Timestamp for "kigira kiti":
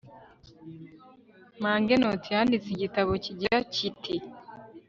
3.23-4.15